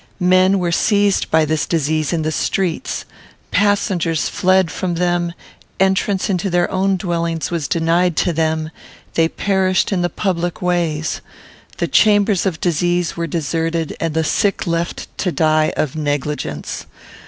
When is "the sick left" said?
14.15-15.05